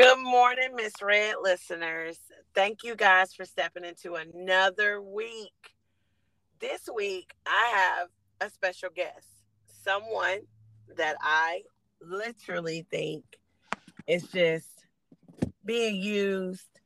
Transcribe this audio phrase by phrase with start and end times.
[0.00, 2.18] Good morning, Miss Red listeners.
[2.54, 5.52] Thank you guys for stepping into another week.
[6.58, 8.08] This week, I have
[8.40, 9.28] a special guest,
[9.66, 10.38] someone
[10.96, 11.64] that I
[12.00, 13.24] literally think
[14.06, 14.86] is just
[15.66, 16.80] being used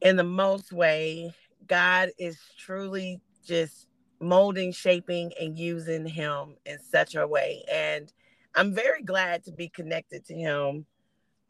[0.00, 1.32] in the most way.
[1.68, 3.86] God is truly just
[4.18, 7.62] molding, shaping, and using him in such a way.
[7.72, 8.12] And
[8.56, 10.86] I'm very glad to be connected to him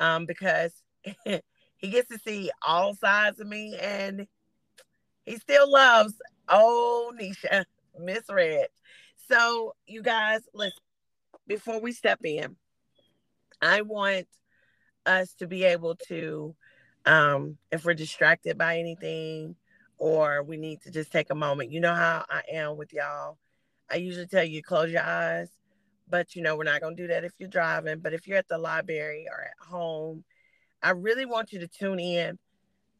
[0.04, 0.72] um, because
[1.24, 4.26] he gets to see all sides of me and
[5.24, 6.14] he still loves
[6.50, 7.64] old Nisha,
[7.98, 8.66] Miss Red.
[9.30, 10.82] So, you guys, listen,
[11.46, 12.56] before we step in,
[13.62, 14.26] I want
[15.06, 16.54] us to be able to,
[17.06, 19.56] um, if we're distracted by anything
[19.96, 23.38] or we need to just take a moment, you know how I am with y'all.
[23.90, 25.48] I usually tell you close your eyes,
[26.08, 28.00] but you know, we're not going to do that if you're driving.
[28.00, 30.24] But if you're at the library or at home,
[30.82, 32.38] I really want you to tune in.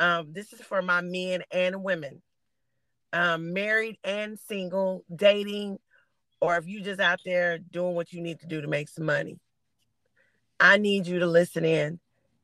[0.01, 2.23] Um, this is for my men and women,
[3.13, 5.79] um, married and single, dating,
[6.41, 9.05] or if you just out there doing what you need to do to make some
[9.05, 9.39] money.
[10.59, 12.01] I need you to listen in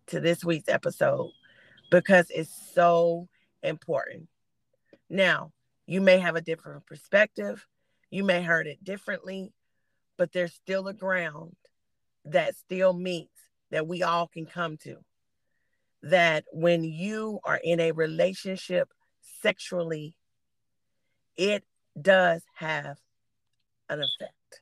[0.08, 1.30] to this week's episode
[1.90, 3.28] because it's so
[3.62, 4.28] important.
[5.08, 5.52] Now,
[5.86, 7.66] you may have a different perspective,
[8.10, 9.52] you may heard it differently,
[10.20, 11.56] but there's still a ground
[12.26, 13.40] that still meets
[13.70, 14.96] that we all can come to.
[16.02, 18.90] That when you are in a relationship
[19.40, 20.14] sexually,
[21.38, 21.64] it
[21.98, 22.98] does have
[23.88, 24.60] an effect.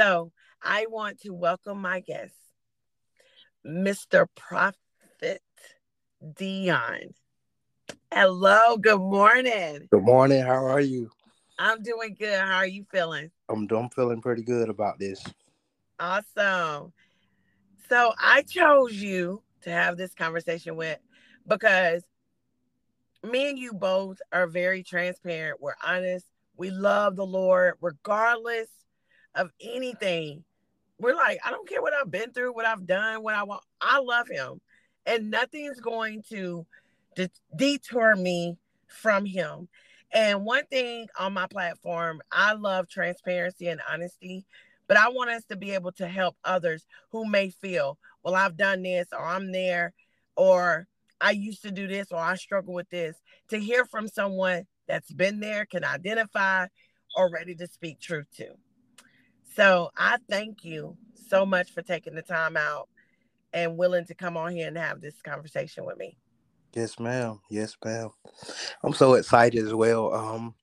[0.00, 2.34] So I want to welcome my guest,
[3.64, 4.26] Mr.
[4.34, 5.42] Prophet
[6.36, 7.14] Dion.
[8.12, 9.86] Hello, good morning.
[9.92, 10.42] Good morning.
[10.42, 11.08] How are you?
[11.58, 12.38] I'm doing good.
[12.38, 13.30] How are you feeling?
[13.48, 15.22] I'm I'm feeling pretty good about this.
[16.00, 16.92] Awesome.
[17.88, 20.98] So I chose you to have this conversation with
[21.46, 22.02] because
[23.22, 25.60] me and you both are very transparent.
[25.60, 26.26] We're honest.
[26.56, 28.68] We love the Lord regardless
[29.34, 30.44] of anything.
[30.98, 33.62] We're like, I don't care what I've been through, what I've done, what I want.
[33.80, 34.60] I love him.
[35.06, 36.66] And nothing's going to
[37.56, 38.56] detour me
[38.88, 39.68] from him.
[40.14, 44.46] And one thing on my platform, I love transparency and honesty,
[44.86, 48.56] but I want us to be able to help others who may feel, well, I've
[48.56, 49.92] done this, or I'm there,
[50.36, 50.86] or
[51.20, 53.16] I used to do this, or I struggle with this,
[53.48, 56.66] to hear from someone that's been there, can identify,
[57.16, 58.50] or ready to speak truth to.
[59.56, 60.96] So I thank you
[61.28, 62.88] so much for taking the time out
[63.52, 66.16] and willing to come on here and have this conversation with me.
[66.74, 67.40] Yes, ma'am.
[67.48, 68.10] Yes, ma'am.
[68.82, 70.54] I'm so excited as well um,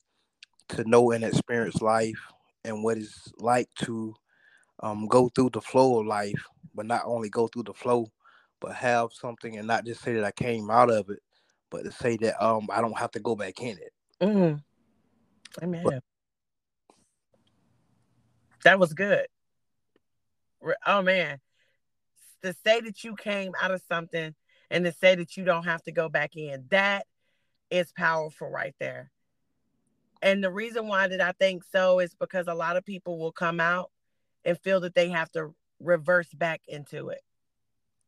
[0.70, 2.20] to know and experience life
[2.66, 4.14] and what it's like to
[4.82, 6.44] um, go through the flow of life,
[6.76, 8.12] but not only go through the flow,
[8.60, 11.20] but have something and not just say that I came out of it,
[11.70, 13.94] but to say that um, I don't have to go back in it.
[14.22, 14.62] Mm.
[15.64, 15.84] Amen.
[15.84, 16.04] But,
[18.64, 19.28] that was good.
[20.86, 21.40] Oh man,
[22.44, 24.36] to say that you came out of something
[24.72, 26.64] and to say that you don't have to go back in.
[26.70, 27.06] That
[27.70, 29.12] is powerful right there.
[30.22, 33.34] And the reason why that I think so is because a lot of people will
[33.34, 33.92] come out
[34.46, 37.22] and feel that they have to reverse back into it.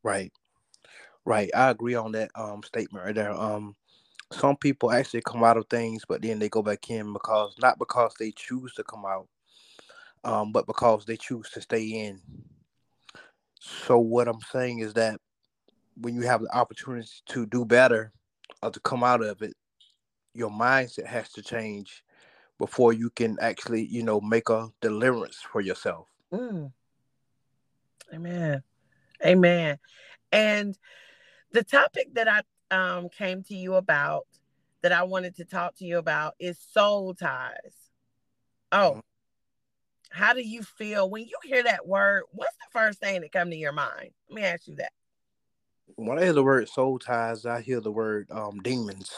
[0.03, 0.31] Right.
[1.25, 1.49] Right.
[1.53, 3.31] I agree on that um statement right there.
[3.31, 3.75] Um
[4.31, 7.77] some people actually come out of things but then they go back in because not
[7.77, 9.27] because they choose to come out
[10.23, 12.21] um but because they choose to stay in.
[13.59, 15.19] So what I'm saying is that
[15.95, 18.11] when you have the opportunity to do better
[18.61, 19.53] or to come out of it,
[20.33, 22.03] your mindset has to change
[22.59, 26.07] before you can actually, you know, make a deliverance for yourself.
[26.31, 26.71] Mm.
[28.13, 28.63] Amen.
[29.25, 29.77] Amen.
[30.31, 30.77] And
[31.51, 32.41] the topic that I
[32.75, 34.25] um, came to you about,
[34.81, 37.75] that I wanted to talk to you about, is soul ties.
[38.71, 38.99] Oh, mm-hmm.
[40.09, 42.23] how do you feel when you hear that word?
[42.31, 44.09] What's the first thing that come to your mind?
[44.29, 44.91] Let me ask you that
[45.95, 49.11] when I hear the word soul ties, I hear the word um, demons.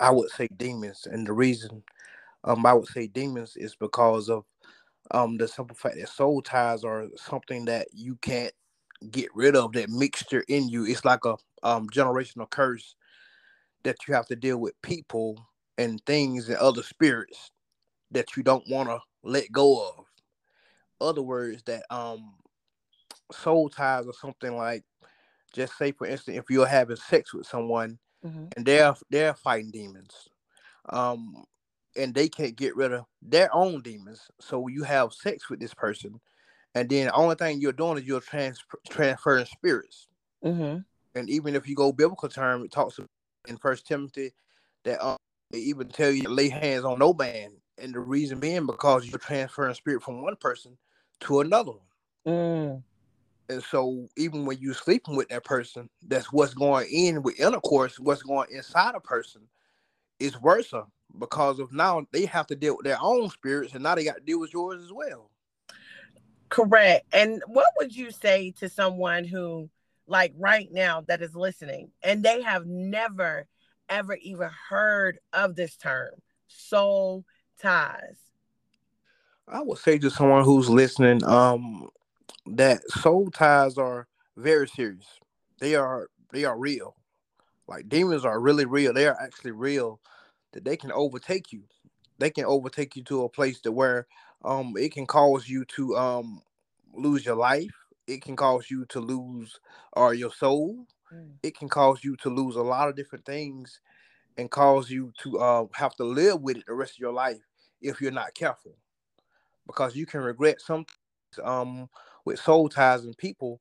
[0.00, 1.82] I would say demons, and the reason
[2.44, 4.44] um, I would say demons is because of
[5.10, 8.52] um, the simple fact that soul ties are something that you can't
[9.10, 9.72] get rid of.
[9.72, 12.96] That mixture in you, it's like a um, generational curse
[13.84, 15.38] that you have to deal with people
[15.78, 17.50] and things and other spirits
[18.10, 20.04] that you don't want to let go of.
[21.00, 22.34] Other words, that um,
[23.32, 24.84] soul ties are something like
[25.52, 28.46] just say for instance if you're having sex with someone mm-hmm.
[28.56, 30.28] and they're they're fighting demons
[30.90, 31.44] um
[31.96, 35.74] and they can't get rid of their own demons so you have sex with this
[35.74, 36.20] person
[36.74, 40.08] and then the only thing you're doing is you're trans- transferring spirits
[40.44, 40.78] mm-hmm.
[41.14, 42.98] And even if you go biblical term, it talks
[43.48, 44.32] in First Timothy
[44.84, 45.16] that um,
[45.50, 49.06] they even tell you to lay hands on no man, and the reason being because
[49.06, 50.76] you're transferring spirit from one person
[51.20, 51.80] to another one.
[52.26, 52.82] Mm.
[53.52, 58.00] And so even when you're sleeping with that person, that's what's going in with intercourse,
[58.00, 59.42] what's going inside a person
[60.18, 60.72] is worse
[61.18, 64.16] because of now they have to deal with their own spirits and now they got
[64.16, 65.30] to deal with yours as well.
[66.48, 67.04] Correct.
[67.12, 69.68] And what would you say to someone who,
[70.06, 73.46] like right now, that is listening and they have never,
[73.90, 76.14] ever even heard of this term,
[76.48, 77.26] soul
[77.60, 78.16] ties?
[79.46, 81.90] I would say to someone who's listening, um,
[82.46, 84.06] that soul ties are
[84.36, 85.06] very serious.
[85.60, 86.96] They are they are real.
[87.68, 88.92] Like demons are really real.
[88.92, 90.00] They are actually real.
[90.52, 91.62] That they can overtake you.
[92.18, 94.06] They can overtake you to a place to where
[94.44, 96.42] um it can cause you to um
[96.92, 97.72] lose your life.
[98.06, 99.58] It can cause you to lose
[99.92, 100.86] or uh, your soul.
[101.14, 101.34] Mm.
[101.42, 103.80] It can cause you to lose a lot of different things
[104.36, 107.40] and cause you to uh have to live with it the rest of your life
[107.80, 108.76] if you're not careful.
[109.66, 110.84] Because you can regret some
[111.42, 111.88] um
[112.24, 113.60] with soul ties and people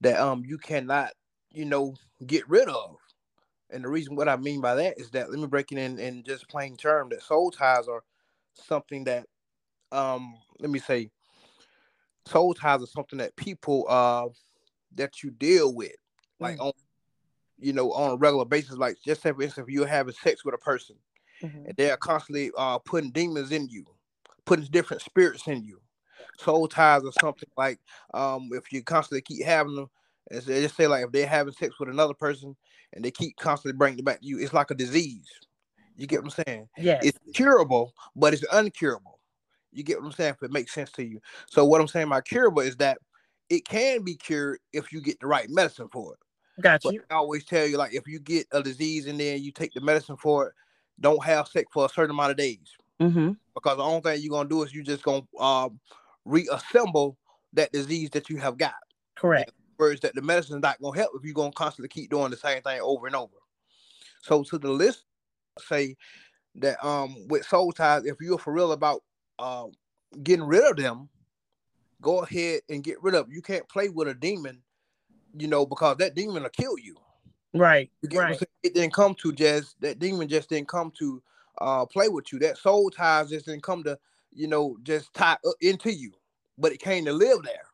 [0.00, 1.10] that um you cannot,
[1.50, 1.94] you know,
[2.26, 2.96] get rid of.
[3.70, 5.98] And the reason what I mean by that is that let me break it in
[5.98, 8.02] in just plain term that soul ties are
[8.54, 9.26] something that
[9.92, 11.10] um let me say
[12.26, 14.26] soul ties are something that people uh
[14.94, 15.92] that you deal with
[16.40, 16.66] like mm.
[16.66, 16.72] on
[17.58, 20.44] you know on a regular basis like just say for instance if you're having sex
[20.44, 20.96] with a person
[21.42, 21.66] mm-hmm.
[21.66, 23.84] and they're constantly uh putting demons in you
[24.44, 25.80] putting different spirits in you
[26.38, 27.78] soul ties or something like
[28.12, 29.88] um if you constantly keep having them
[30.30, 32.56] as they just say like if they're having sex with another person
[32.92, 35.28] and they keep constantly bringing it back to you it's like a disease.
[35.96, 36.68] You get what i'm saying?
[36.76, 39.18] Yeah it's curable but it's uncurable.
[39.72, 40.34] You get what i'm saying?
[40.34, 41.20] If it makes sense to you.
[41.48, 42.98] So what i'm saying by curable is that
[43.50, 46.62] it can be cured if you get the right medicine for it.
[46.62, 47.02] Got you.
[47.10, 49.80] I always tell you like if you get a disease and then you take the
[49.80, 50.54] medicine for it
[51.00, 52.76] don't have sex for a certain amount of days.
[53.00, 53.32] Mm-hmm.
[53.54, 55.80] because the only thing you're gonna do is you're just gonna um,
[56.24, 57.16] reassemble
[57.52, 58.74] that disease that you have got.
[59.16, 59.52] Correct.
[59.78, 62.36] Words that the medicine is not gonna help if you're gonna constantly keep doing the
[62.36, 63.36] same thing over and over.
[64.22, 65.04] So to the list,
[65.60, 65.96] say
[66.56, 69.02] that um with soul ties, if you're for real about
[69.38, 69.72] um
[70.22, 71.08] getting rid of them,
[72.00, 73.26] go ahead and get rid of.
[73.26, 73.34] Them.
[73.34, 74.62] You can't play with a demon,
[75.36, 76.96] you know, because that demon will kill you.
[77.52, 77.90] Right.
[78.02, 78.40] You right.
[78.62, 81.22] It didn't come to just that demon just didn't come to
[81.58, 82.38] uh play with you.
[82.38, 83.98] That soul ties just didn't come to
[84.34, 86.12] you know, just tie into you,
[86.58, 87.66] but it came to live there.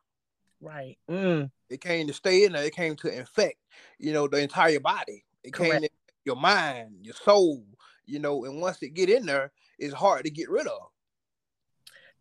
[0.61, 0.97] Right.
[1.09, 1.49] Mm.
[1.69, 2.63] It came to stay in there.
[2.63, 3.57] It came to infect,
[3.97, 5.23] you know, the entire body.
[5.43, 5.73] It Correct.
[5.73, 5.89] came to
[6.25, 7.63] your mind, your soul,
[8.05, 10.89] you know, and once it get in there, it's hard to get rid of.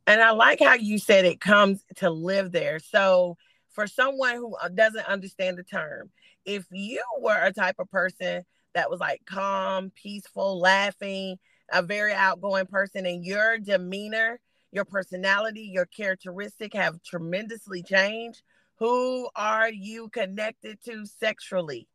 [0.06, 2.78] And I like how you said it comes to live there.
[2.78, 3.36] So
[3.68, 6.10] for someone who uh, doesn't understand the term,
[6.44, 8.42] if you were a type of person
[8.74, 11.38] that was like calm, peaceful, laughing,
[11.72, 14.40] a very outgoing person and your demeanor,
[14.72, 18.42] your personality, your characteristic have tremendously changed,
[18.76, 21.88] who are you connected to sexually?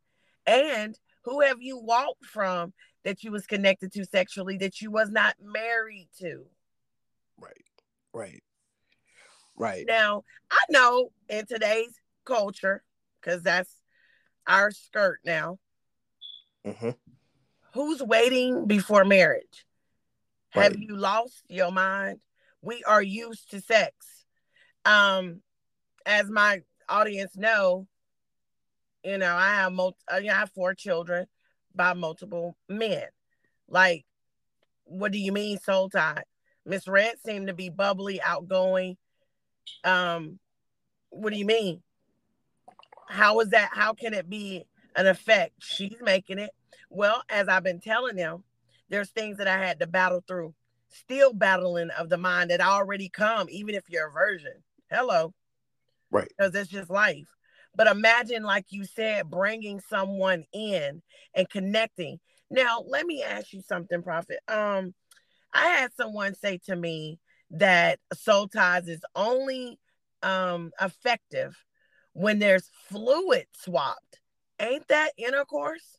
[0.46, 2.74] And who have you walked from
[3.04, 6.46] that you was connected to sexually that you was not married to?
[7.40, 7.54] Right.
[8.14, 8.44] Right.
[9.58, 9.86] Right.
[9.88, 12.84] Now, I know in today's culture,
[13.22, 13.74] because that's
[14.48, 15.60] our skirt now.
[16.66, 16.92] Mm-hmm
[17.76, 19.66] who's waiting before marriage?
[20.56, 20.64] Right.
[20.64, 22.20] Have you lost your mind?
[22.62, 23.94] We are used to sex.
[24.86, 25.42] Um,
[26.06, 27.88] as my audience know,
[29.04, 31.28] you know, I have multi, uh, I have four children
[31.76, 33.04] by multiple men.
[33.68, 34.06] Like,
[34.86, 36.24] what do you mean soul tie?
[36.66, 38.98] Miss Red seemed to be bubbly, outgoing.
[39.84, 40.40] Um,
[41.10, 41.82] what do you mean?
[43.08, 43.70] How is that?
[43.74, 45.54] How can it be an effect?
[45.60, 46.52] She's making it.
[46.90, 48.44] Well, as I've been telling them,
[48.90, 50.54] there's things that I had to battle through,
[50.90, 54.64] still battling of the mind that already come, even if you're a virgin.
[54.92, 55.34] Hello.
[56.12, 56.28] Right.
[56.38, 57.28] Because it's just life.
[57.76, 61.02] But imagine, like you said, bringing someone in
[61.34, 62.20] and connecting.
[62.50, 64.40] Now, let me ask you something, Prophet.
[64.48, 64.94] Um,
[65.54, 67.20] I had someone say to me
[67.52, 69.80] that soul ties is only
[70.24, 71.56] um effective
[72.14, 74.22] when there's fluid swapped.
[74.60, 75.98] Ain't that intercourse?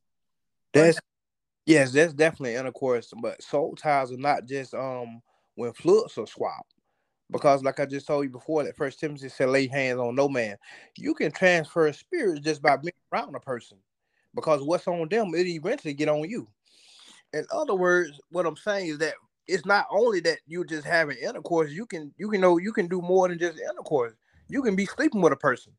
[0.72, 0.98] That's
[1.66, 3.12] yes, that's definitely intercourse.
[3.20, 5.20] But soul ties are not just um
[5.56, 6.72] when fluids are swapped.
[7.30, 10.28] Because like I just told you before, that first Timothy said lay hands on no
[10.28, 10.56] man.
[10.96, 13.78] You can transfer spirits just by being around a person.
[14.34, 16.46] Because what's on them, it eventually get on you.
[17.32, 19.14] In other words, what I'm saying is that
[19.48, 22.86] it's not only that you just having intercourse, you can you can know you can
[22.86, 24.14] do more than just intercourse.
[24.48, 25.72] You can be sleeping with a person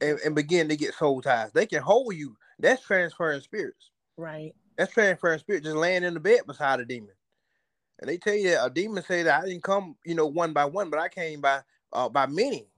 [0.00, 1.52] and, and begin to get soul ties.
[1.52, 2.36] They can hold you.
[2.58, 3.90] That's transferring spirits.
[4.16, 4.54] Right.
[4.78, 7.10] That's transferring spirit, just laying in the bed beside a demon.
[7.98, 10.52] And they tell you that a demon say that I didn't come, you know, one
[10.52, 12.68] by one, but I came by uh by many.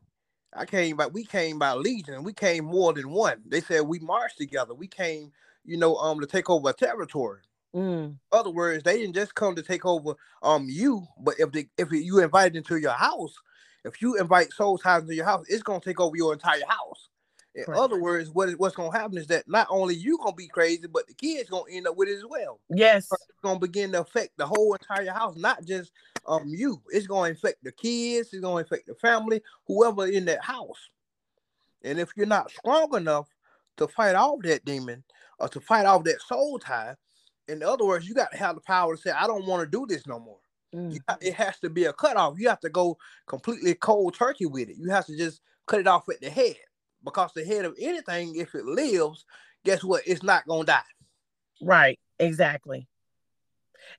[0.56, 2.24] I came by we came by legion.
[2.24, 3.42] We came more than one.
[3.46, 4.72] They said we marched together.
[4.72, 5.30] We came,
[5.66, 7.42] you know, um to take over a territory.
[7.76, 8.16] Mm.
[8.32, 11.92] Other words, they didn't just come to take over um you, but if they if
[11.92, 13.34] you invite into your house,
[13.84, 17.09] if you invite soul ties into your house, it's gonna take over your entire house.
[17.54, 20.46] In other words, what is what's gonna happen is that not only you gonna be
[20.46, 22.60] crazy, but the kids gonna end up with it as well.
[22.68, 23.08] Yes.
[23.10, 25.92] It's gonna begin to affect the whole entire house, not just
[26.26, 26.80] um you.
[26.90, 28.32] It's gonna affect the kids.
[28.32, 30.90] It's gonna affect the family, whoever in that house.
[31.82, 33.26] And if you're not strong enough
[33.78, 35.02] to fight off that demon
[35.38, 36.94] or to fight off that soul tie,
[37.48, 39.66] in other words, you got to have the power to say, "I don't want to
[39.66, 40.38] do this no more."
[40.72, 40.96] Mm.
[41.08, 42.38] Got- it has to be a cutoff.
[42.38, 44.76] You have to go completely cold turkey with it.
[44.76, 46.56] You have to just cut it off at the head
[47.04, 49.24] because the head of anything, if it lives,
[49.64, 50.02] guess what?
[50.06, 50.82] It's not gonna die.
[51.60, 51.98] Right.
[52.18, 52.86] Exactly.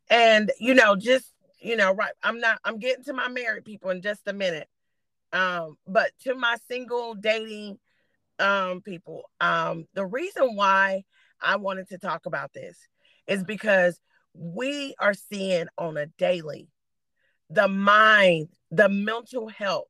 [0.10, 2.14] And you know, just you know, right.
[2.24, 2.60] I'm not.
[2.64, 4.68] I'm getting to my married people in just a minute.
[5.34, 7.80] Um, but to my single dating
[8.40, 11.04] um people, um, the reason why
[11.42, 12.78] I wanted to talk about this
[13.28, 14.00] is because
[14.34, 16.68] we are seeing on a daily
[17.50, 19.88] the mind, the mental health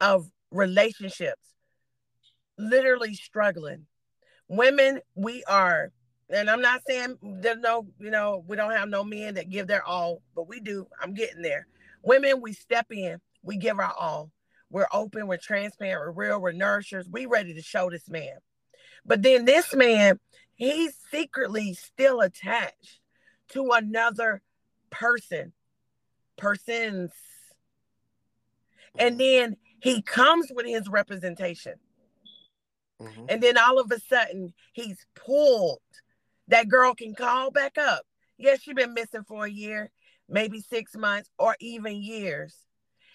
[0.00, 1.49] of relationships
[2.60, 3.86] literally struggling.
[4.48, 5.92] Women, we are,
[6.28, 9.66] and I'm not saying there's no, you know, we don't have no men that give
[9.66, 10.86] their all, but we do.
[11.00, 11.66] I'm getting there.
[12.02, 14.30] Women, we step in, we give our all.
[14.70, 17.08] We're open, we're transparent, we're real, we're nourishers.
[17.10, 18.36] We ready to show this man.
[19.04, 20.20] But then this man,
[20.54, 23.00] he's secretly still attached
[23.50, 24.42] to another
[24.90, 25.52] person,
[26.36, 27.10] persons.
[28.96, 31.74] And then he comes with his representation.
[33.00, 33.26] Mhm.
[33.28, 35.80] And then all of a sudden, he's pulled.
[36.48, 38.04] That girl can call back up.
[38.36, 39.90] Yes, she's been missing for a year,
[40.28, 42.56] maybe six months, or even years.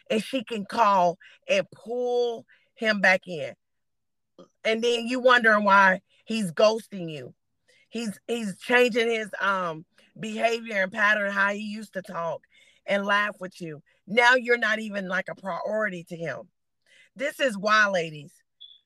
[0.09, 3.55] And she can call and pull him back in.
[4.63, 7.33] And then you wondering why he's ghosting you.
[7.89, 9.85] He's he's changing his um
[10.19, 12.41] behavior and pattern, how he used to talk
[12.85, 13.81] and laugh with you.
[14.07, 16.49] Now you're not even like a priority to him.
[17.15, 18.33] This is why, ladies,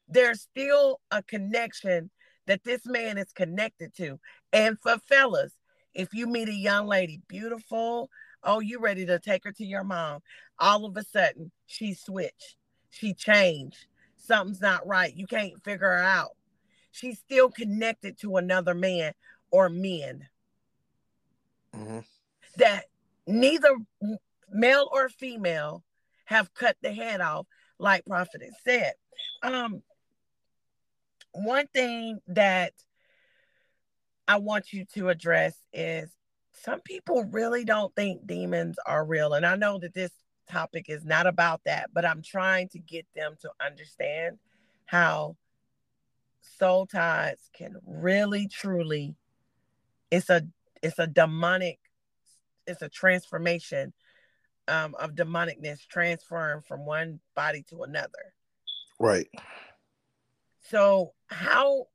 [0.09, 2.09] there's still a connection
[2.47, 4.19] that this man is connected to.
[4.51, 5.53] And for fellas,
[5.93, 8.09] if you meet a young lady, beautiful,
[8.43, 10.21] oh, you ready to take her to your mom,
[10.57, 12.55] all of a sudden she switched,
[12.89, 13.85] she changed,
[14.17, 16.31] something's not right, you can't figure her out.
[16.91, 19.13] She's still connected to another man
[19.51, 20.27] or men
[21.75, 22.03] Mhm.
[22.57, 22.85] that
[23.27, 23.77] neither
[24.51, 25.83] male or female
[26.25, 27.45] have cut the head off,
[27.77, 28.93] like Prophet said.
[29.43, 29.83] Um,
[31.31, 32.73] one thing that
[34.27, 36.09] I want you to address is
[36.51, 39.33] some people really don't think demons are real.
[39.33, 40.11] And I know that this
[40.49, 44.37] topic is not about that, but I'm trying to get them to understand
[44.85, 45.35] how
[46.41, 49.15] soul ties can really truly
[50.09, 50.41] it's a
[50.81, 51.79] it's a demonic
[52.65, 53.93] it's a transformation
[54.67, 58.33] um, of demonicness transferring from one body to another
[58.99, 59.29] Right.
[60.69, 61.87] So how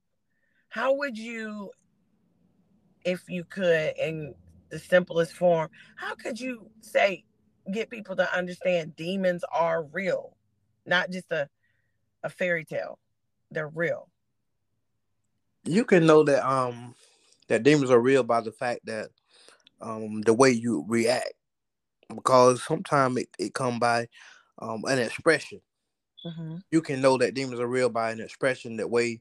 [0.68, 1.70] how would you
[3.04, 4.34] if you could in
[4.70, 7.24] the simplest form how could you say
[7.72, 10.36] get people to understand demons are real
[10.86, 11.48] not just a
[12.22, 12.98] a fairy tale
[13.50, 14.08] they're real
[15.64, 16.94] You can know that um
[17.48, 19.10] that demons are real by the fact that
[19.80, 21.32] um the way you react
[22.14, 24.08] because sometimes it, it come by
[24.58, 25.60] um an expression.
[26.24, 26.56] Mm-hmm.
[26.70, 29.20] You can know that demons are real by an expression that way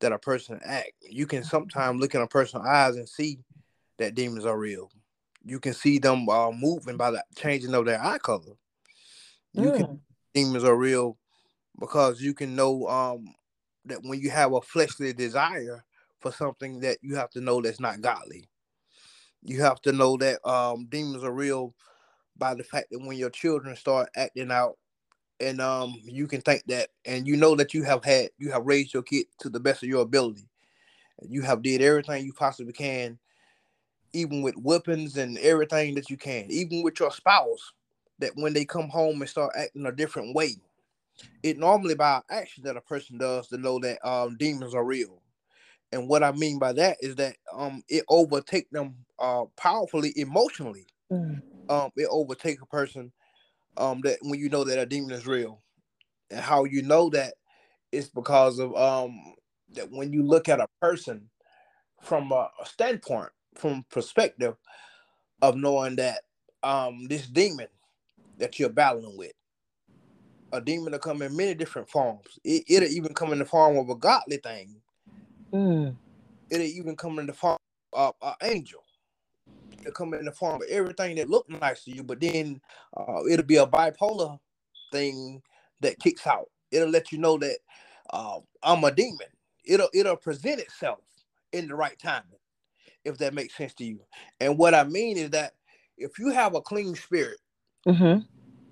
[0.00, 0.92] that a person act.
[1.02, 3.38] You can sometimes look in a person's eyes and see
[3.98, 4.90] that demons are real.
[5.44, 8.54] You can see them uh, moving by the changing of their eye color.
[9.52, 10.00] You can
[10.34, 11.18] demons are real
[11.78, 13.34] because you can know um
[13.84, 15.84] that when you have a fleshly desire
[16.20, 18.48] for something that you have to know that's not godly.
[19.42, 21.74] You have to know that um demons are real
[22.36, 24.76] by the fact that when your children start acting out
[25.40, 28.66] and um you can think that and you know that you have had you have
[28.66, 30.48] raised your kid to the best of your ability.
[31.22, 33.18] You have did everything you possibly can,
[34.12, 37.72] even with weapons and everything that you can, even with your spouse,
[38.18, 40.56] that when they come home and start acting a different way,
[41.42, 45.22] it normally by action that a person does to know that um demons are real.
[45.92, 50.86] And what I mean by that is that um it overtake them uh powerfully emotionally.
[51.12, 51.42] Mm.
[51.68, 53.12] Um it overtake a person
[53.76, 55.62] um that when you know that a demon is real.
[56.30, 57.34] And how you know that
[57.92, 59.34] it's because of um
[59.74, 61.30] that when you look at a person
[62.02, 64.56] from a, a standpoint, from perspective
[65.42, 66.22] of knowing that
[66.62, 67.68] um this demon
[68.38, 69.32] that you're battling with,
[70.52, 72.38] a demon will come in many different forms.
[72.44, 74.76] It, it'll even come in the form of a godly thing.
[75.52, 75.96] Mm.
[76.50, 77.58] It'll even come in the form
[77.92, 78.82] of an angel.
[79.80, 82.60] It'll come in the form of everything that look nice to you, but then
[82.96, 84.38] uh, it'll be a bipolar
[84.92, 85.42] thing
[85.80, 86.50] that kicks out.
[86.70, 87.58] It'll let you know that
[88.10, 89.26] uh, I'm a demon.
[89.64, 91.00] It'll it'll present itself
[91.52, 92.24] in the right time,
[93.04, 94.00] if that makes sense to you.
[94.40, 95.52] And what I mean is that
[95.96, 97.38] if you have a clean spirit,
[97.86, 98.20] mm-hmm.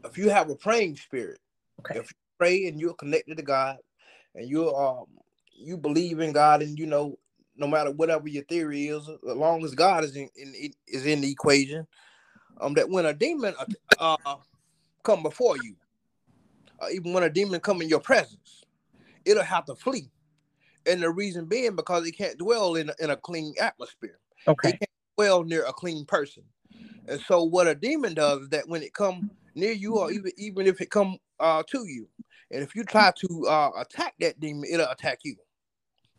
[0.07, 1.39] if you have a praying spirit,
[1.81, 1.99] okay.
[1.99, 3.79] if you pray and you're connected to God,
[4.35, 5.07] and you um
[5.53, 7.19] you believe in God, and you know
[7.59, 11.21] no matter whatever your theory is, as long as God is in, in is in
[11.21, 11.87] the equation,
[12.61, 13.55] um, that when a demon
[13.99, 14.37] uh, uh
[15.03, 15.75] come before you,
[16.81, 18.65] uh, even when a demon come in your presence,
[19.25, 20.11] it'll have to flee.
[20.87, 24.19] And the reason being because it can't dwell in a, in a clean atmosphere.
[24.47, 24.71] Okay.
[24.71, 26.45] It can't dwell near a clean person.
[27.09, 30.31] And so what a demon does is that when it come near you or even
[30.37, 32.09] even if it come uh, to you,
[32.51, 35.37] and if you try to uh, attack that demon, it'll attack you.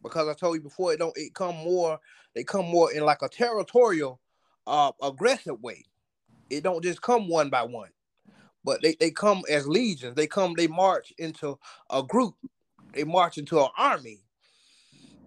[0.02, 2.00] Because I told you before, it don't it come more,
[2.36, 4.20] they come more in like a territorial,
[4.66, 5.86] uh, aggressive way.
[6.50, 7.90] It don't just come one by one,
[8.64, 10.16] but they, they come as legions.
[10.16, 12.36] They come, they march into a group,
[12.94, 14.24] they march into an army.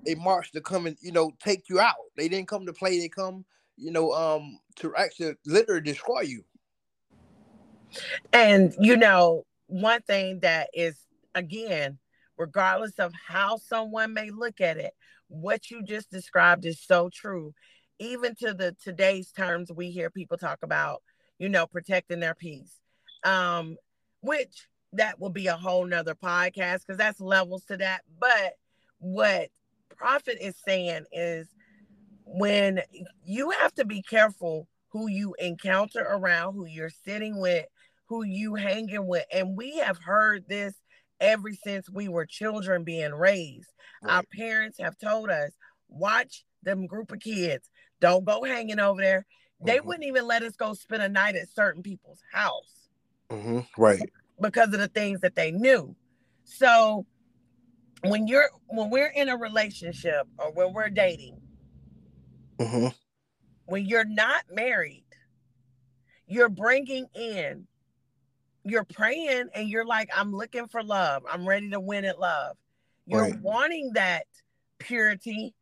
[0.05, 1.95] They march to come and you know take you out.
[2.17, 2.99] They didn't come to play.
[2.99, 3.45] They come,
[3.77, 6.45] you know, um, to actually literally destroy you.
[8.33, 10.97] And you know, one thing that is
[11.35, 11.99] again,
[12.43, 14.93] regardless of how someone may look at it,
[15.29, 17.55] what you just described is so true.
[18.01, 21.03] Even to the today's terms, we hear people talk about,
[21.39, 22.81] you know, protecting their peace.
[23.23, 23.77] Um,
[24.23, 28.01] which that will be a whole nother podcast because that's levels to that.
[28.19, 28.55] But
[28.99, 29.49] what
[29.97, 31.47] Prophet is saying is
[32.25, 32.81] when
[33.25, 37.67] you have to be careful who you encounter around, who you're sitting with,
[38.07, 39.25] who you hanging with.
[39.33, 40.75] And we have heard this
[41.23, 43.73] ever since we were children being raised.
[44.03, 44.17] Right.
[44.17, 45.53] Our parents have told us,
[45.89, 47.71] watch them group of kids.
[48.01, 49.27] Don't go hanging over there.
[49.65, 49.87] They mm-hmm.
[49.87, 52.89] wouldn't even let us go spend a night at certain people's house.
[53.31, 53.61] Mm-hmm.
[53.81, 54.03] Right.
[54.41, 55.95] Because of the things that they knew.
[56.45, 57.07] So
[58.03, 61.41] when you're when we're in a relationship or when we're dating,
[62.59, 62.89] mm-hmm.
[63.67, 65.05] when you're not married,
[66.27, 67.67] you're bringing in
[68.65, 71.25] you're praying and you're like, I'm looking for love.
[71.31, 72.57] I'm ready to win at love.
[73.07, 73.41] You're right.
[73.41, 74.27] wanting that
[74.79, 75.55] purity,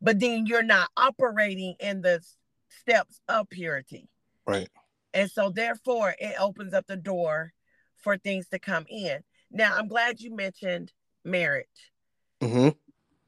[0.00, 2.20] but then you're not operating in the
[2.68, 4.08] steps of purity.
[4.46, 4.68] Right.
[5.12, 7.52] And so therefore it opens up the door
[7.96, 9.18] for things to come in.
[9.50, 10.92] Now I'm glad you mentioned
[11.24, 11.92] marriage.
[12.40, 12.68] Mm-hmm.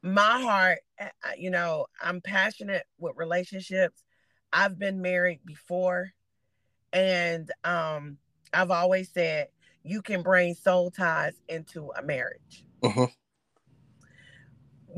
[0.01, 0.79] My heart,
[1.37, 4.03] you know, I'm passionate with relationships.
[4.51, 6.11] I've been married before
[6.91, 8.17] and um
[8.53, 9.47] I've always said
[9.83, 12.65] you can bring soul ties into a marriage.
[12.83, 13.05] Mm-hmm.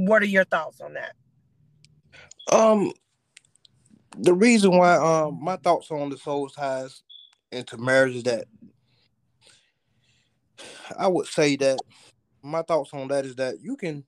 [0.06, 1.14] What are your thoughts on that?
[2.52, 2.92] Um,
[4.18, 7.04] the reason why um my thoughts on the soul ties
[7.52, 8.46] into marriage is that
[10.98, 11.80] I would say that
[12.44, 14.04] my thoughts on that is that you can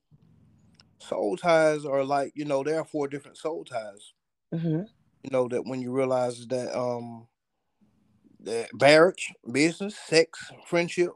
[1.00, 4.14] soul ties are like you know there are four different soul ties.
[4.54, 4.84] Mm-hmm.
[5.24, 7.28] You know that when you realize that um
[8.80, 11.12] marriage, business, sex, friendship.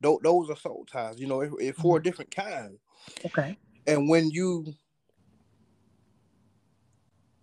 [0.00, 1.20] Those, those are soul ties.
[1.20, 2.02] You know, it's, it's 4 mm-hmm.
[2.02, 2.78] different kinds.
[3.24, 3.56] Okay.
[3.86, 4.74] And when you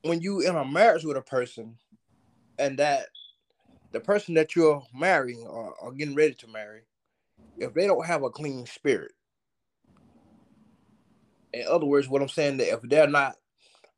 [0.04, 1.76] when you in a marriage with a person,
[2.58, 3.08] and that
[3.92, 6.82] the person that you're marrying or, or getting ready to marry,
[7.58, 9.12] if they don't have a clean spirit,
[11.54, 13.36] in other words, what I'm saying that if they're not,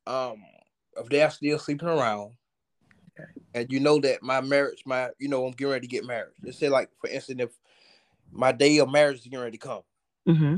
[0.06, 0.42] um,
[0.96, 2.32] if they're still sleeping around,
[3.18, 3.28] Okay.
[3.54, 6.32] And you know that my marriage, my you know, I'm getting ready to get married.
[6.42, 7.50] Let's say, like for instance, if
[8.30, 9.82] my day of marriage is getting ready to come,
[10.28, 10.56] mm-hmm.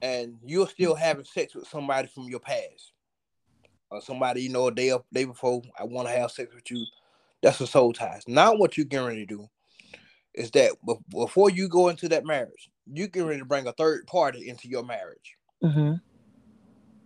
[0.00, 2.92] and you're still having sex with somebody from your past,
[3.90, 6.70] or somebody you know a day of day before, I want to have sex with
[6.70, 6.84] you.
[7.42, 8.22] That's a soul ties.
[8.26, 9.48] Now, what you're getting ready to do
[10.34, 10.72] is that
[11.10, 14.68] before you go into that marriage, you get ready to bring a third party into
[14.68, 15.36] your marriage.
[15.62, 15.94] Mm-hmm.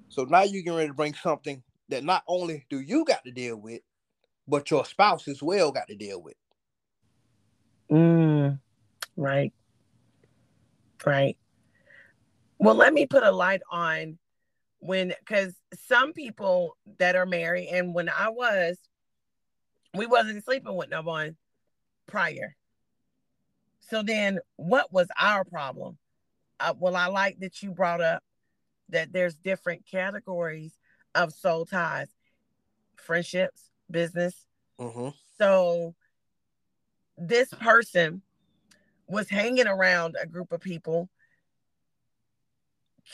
[0.09, 3.31] So now you get ready to bring something that not only do you got to
[3.31, 3.81] deal with,
[4.49, 6.35] but your spouse as well got to deal with.
[7.91, 8.59] Mm,
[9.17, 9.53] right.
[11.05, 11.37] Right.
[12.59, 14.19] Well, let me put a light on
[14.79, 15.55] when, because
[15.87, 18.79] some people that are married, and when I was,
[19.95, 21.37] we wasn't sleeping with no one
[22.07, 22.57] prior.
[23.81, 25.99] So then, what was our problem?
[26.61, 28.23] uh, well, I like that you brought up
[28.89, 30.73] that there's different categories
[31.15, 32.09] of soul ties,
[32.97, 34.35] friendships, business.
[34.79, 35.09] Mm-hmm.
[35.39, 35.95] So
[37.17, 38.23] this person
[39.09, 41.09] was hanging around a group of people.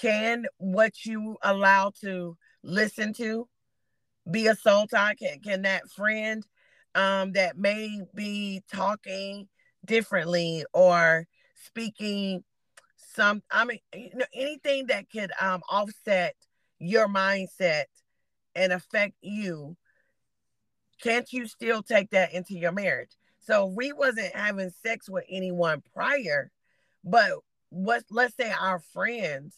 [0.00, 3.48] Can what you allow to listen to
[4.30, 5.14] be a soul tie?
[5.14, 6.44] Can, can that friend
[6.94, 9.48] um, that may be talking
[9.84, 12.44] differently or speaking
[13.14, 16.34] some i mean you know anything that could um offset
[16.78, 17.84] your mindset
[18.54, 19.76] and affect you
[21.00, 25.82] can't you still take that into your marriage so we wasn't having sex with anyone
[25.94, 26.50] prior
[27.04, 27.32] but
[27.70, 29.56] what let's say our friends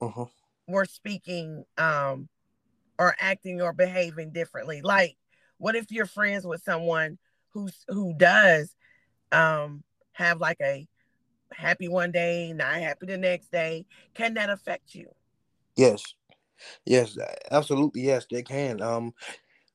[0.00, 0.26] uh-huh.
[0.66, 2.28] were speaking um
[2.98, 5.16] or acting or behaving differently like
[5.58, 7.18] what if you're friends with someone
[7.50, 8.74] who's who does
[9.32, 10.86] um have like a
[11.52, 13.86] happy one day, not happy the next day.
[14.14, 15.08] Can that affect you?
[15.76, 16.02] Yes.
[16.84, 17.16] Yes,
[17.50, 18.02] absolutely.
[18.02, 18.82] Yes, they can.
[18.82, 19.14] Um,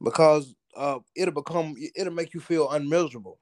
[0.04, 3.40] because uh, it'll become it'll make you feel unmiserable.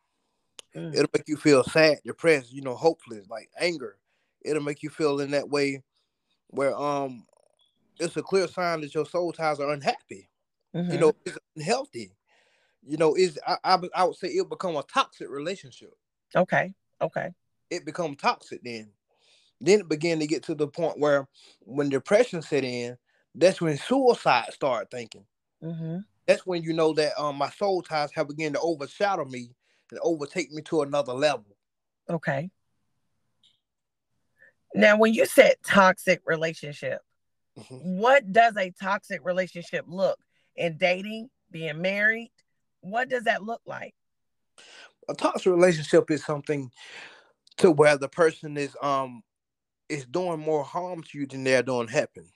[0.75, 3.97] It'll make you feel sad, depressed, you know, hopeless, like anger.
[4.43, 5.83] It'll make you feel in that way
[6.47, 7.25] where um
[7.99, 10.29] it's a clear sign that your soul ties are unhappy.
[10.75, 10.91] Mm-hmm.
[10.91, 12.15] You know, it's unhealthy.
[12.85, 15.93] You know, is I, I I would say it'll become a toxic relationship.
[16.35, 16.73] Okay.
[17.01, 17.29] Okay
[17.73, 18.89] it become toxic then.
[19.59, 21.27] Then it began to get to the point where
[21.61, 22.97] when depression set in,
[23.33, 25.25] that's when suicide started thinking.
[25.63, 25.99] Mm-hmm.
[26.27, 29.49] That's when you know that um, my soul ties have begun to overshadow me
[29.91, 31.57] and overtake me to another level.
[32.09, 32.49] Okay.
[34.75, 37.01] Now, when you said toxic relationship,
[37.57, 37.75] mm-hmm.
[37.75, 40.17] what does a toxic relationship look
[40.55, 42.31] in dating, being married?
[42.81, 43.93] What does that look like?
[45.09, 46.71] A toxic relationship is something
[47.57, 49.21] to where the person is um
[49.89, 52.29] is doing more harm to you than they're doing helping.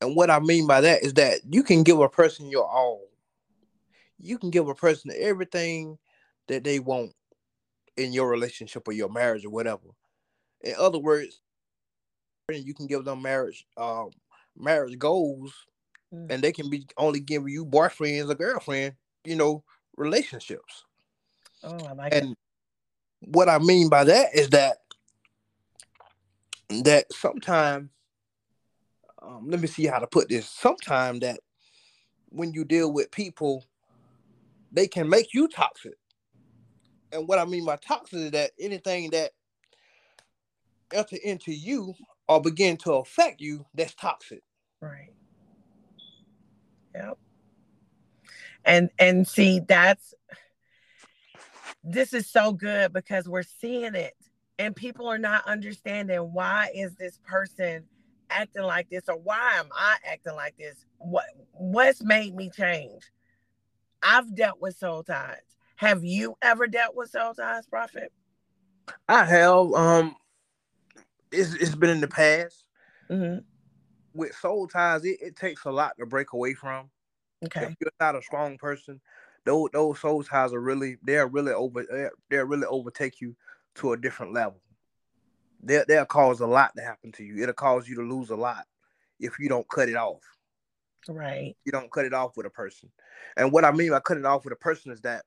[0.00, 3.02] And what I mean by that is that you can give a person your all.
[4.18, 5.98] You can give a person everything
[6.48, 7.12] that they want
[7.96, 9.88] in your relationship or your marriage or whatever.
[10.62, 11.40] In other words,
[12.48, 14.10] you can give them marriage um
[14.56, 15.54] marriage goals
[16.12, 16.26] mm.
[16.28, 19.64] and they can be only giving you boyfriends or girlfriend, you know,
[19.96, 20.84] relationships.
[21.64, 22.36] Oh, I like and
[23.20, 24.78] what I mean by that is that
[26.84, 27.88] that sometimes
[29.24, 30.48] um, let me see how to put this.
[30.48, 31.40] Sometimes that
[32.28, 33.64] when you deal with people,
[34.72, 35.94] they can make you toxic.
[37.12, 39.32] And what I mean by toxic is that anything that
[40.92, 41.94] enter into you
[42.28, 44.42] or begin to affect you, that's toxic.
[44.80, 45.12] Right.
[46.94, 47.18] Yep.
[48.64, 50.14] And and see that's
[51.84, 54.14] this is so good because we're seeing it
[54.58, 57.84] and people are not understanding why is this person
[58.32, 60.84] acting like this or why am I acting like this?
[60.98, 63.02] What what's made me change?
[64.02, 65.38] I've dealt with soul ties.
[65.76, 68.12] Have you ever dealt with soul ties, Prophet?
[69.08, 69.72] I have.
[69.72, 70.16] Um,
[71.30, 72.64] it's it's been in the past.
[73.10, 73.40] Mm-hmm.
[74.14, 76.90] With soul ties, it, it takes a lot to break away from.
[77.44, 77.64] Okay.
[77.64, 79.00] If you're not a strong person,
[79.44, 83.36] those those soul ties are really they're really over they're really overtake you
[83.76, 84.61] to a different level.
[85.62, 87.42] They they'll cause a lot to happen to you.
[87.42, 88.66] It'll cause you to lose a lot
[89.20, 90.22] if you don't cut it off.
[91.08, 91.56] Right.
[91.64, 92.90] You don't cut it off with a person.
[93.36, 95.24] And what I mean by cutting it off with a person is that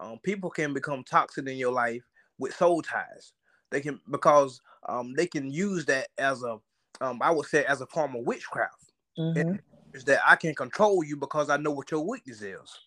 [0.00, 2.02] um, people can become toxic in your life
[2.38, 3.32] with soul ties.
[3.70, 6.58] They can because um, they can use that as a
[7.00, 8.92] um, I would say as a form of witchcraft.
[9.18, 9.56] Mm-hmm.
[9.94, 12.78] Is that I can control you because I know what your weakness is.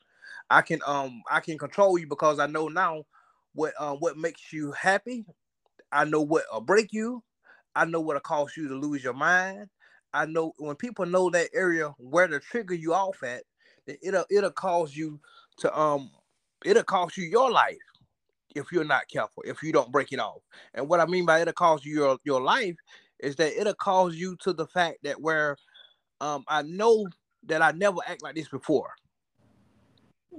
[0.50, 3.06] I can um I can control you because I know now
[3.54, 5.26] what um what makes you happy.
[5.92, 7.24] I know what will break you.
[7.76, 9.68] I know what'll cause you to lose your mind.
[10.14, 13.44] I know when people know that area where to trigger you off at,
[14.02, 15.20] it'll it'll cause you
[15.58, 16.12] to um
[16.66, 17.78] it'll cost you your life
[18.56, 20.42] if you're not careful, if you don't break it off.
[20.74, 22.76] And what I mean by it'll cost you your, your life
[23.20, 25.56] is that it'll cause you to the fact that where
[26.20, 27.08] um I know
[27.46, 28.92] that I never act like this before.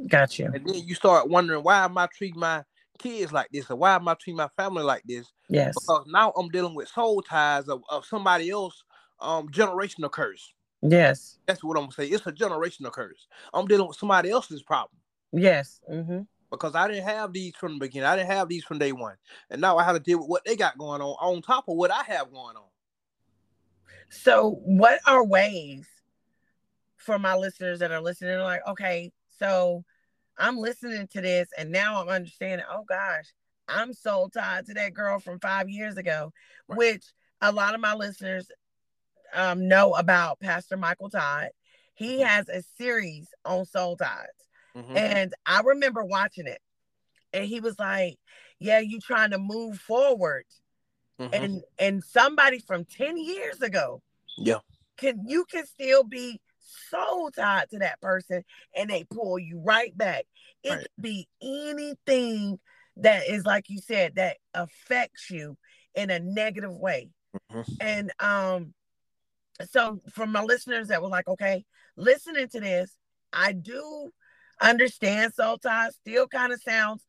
[0.09, 0.47] Got you.
[0.53, 2.63] And then you start wondering why am I treating my
[3.03, 5.33] kids like this or why am I treating my family like this?
[5.49, 5.75] Yes.
[5.75, 8.83] Because now I'm dealing with soul ties of, of somebody else
[9.21, 10.53] um generational curse.
[10.83, 11.39] Yes.
[11.47, 12.07] That's what I'm gonna say.
[12.07, 13.27] It's a generational curse.
[13.55, 14.99] I'm dealing with somebody else's problem.
[15.33, 15.81] Yes.
[15.91, 16.21] Mm-hmm.
[16.51, 18.07] Because I didn't have these from the beginning.
[18.07, 19.17] I didn't have these from day one.
[19.51, 21.77] And now I have to deal with what they got going on on top of
[21.77, 22.69] what I have going on.
[24.11, 25.87] So what are ways
[26.97, 29.85] for my listeners that are listening like, okay, so
[30.39, 33.27] I'm listening to this and now I'm understanding, oh gosh,
[33.69, 36.33] I'm so tied to that girl from five years ago,
[36.69, 36.79] right.
[36.79, 37.05] which
[37.41, 38.51] a lot of my listeners
[39.35, 41.51] um, know about Pastor Michael Todd.
[41.95, 42.27] He Mhm.
[42.27, 44.27] has a series on soul ties.
[44.75, 44.97] Mhm.
[44.97, 46.61] And I remember watching it.
[47.33, 48.19] And he was like,
[48.59, 50.45] Yeah, you trying to move forward.
[51.19, 51.33] Mhm.
[51.33, 54.03] And and somebody from 10 years ago
[54.39, 54.61] yeah,
[54.97, 56.41] can you can still be
[56.91, 60.25] so tied to that person and they pull you right back.
[60.63, 60.81] It Right.
[60.81, 62.59] could be anything
[62.99, 65.57] that is like you said that affects you
[65.95, 67.11] in a negative way.
[67.51, 67.77] Mhm.
[67.81, 68.75] And um
[69.71, 71.65] so for my listeners that were like, okay,
[71.97, 72.97] listening to this,
[73.33, 74.11] I do
[74.61, 77.05] understand soul ties, still kind of sounds